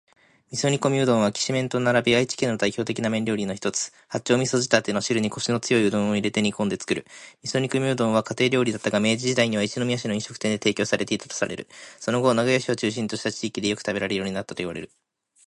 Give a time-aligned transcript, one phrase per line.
[0.51, 3.91] 「味噌煮込みうどん」は、「きしめん」と並び愛知県の代表的な麺料理の一つ。
[4.07, 7.05] 八丁味噌仕立ての汁にコシの強いうどんを入れて煮こんでつくる。
[7.45, 11.67] 「味噌煮込みうどん」は家庭料理だったが、明治時代には一宮市の飲食店で提供されていたとされる。
[11.99, 14.89] その後、名古屋市を中心とした地域でよく食べられるようになったといわれる。